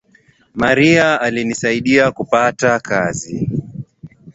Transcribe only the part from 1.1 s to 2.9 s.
alinisaidia kupata